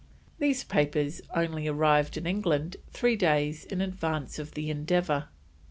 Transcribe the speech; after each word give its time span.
These 0.39 0.63
papers 0.63 1.21
only 1.35 1.67
arrived 1.67 2.17
in 2.17 2.25
England 2.25 2.75
three 2.89 3.15
days 3.15 3.65
in 3.65 3.81
advance 3.81 4.39
of 4.39 4.55
the 4.55 4.71
Endeavour. 4.71 5.27